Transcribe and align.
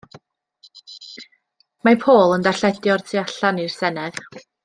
Mae 1.89 1.99
Paul 2.05 2.35
yn 2.39 2.47
darlledu 2.49 2.91
o'r 2.95 3.05
tu 3.11 3.21
allan 3.25 3.61
i'r 3.67 3.77
Senedd. 3.77 4.19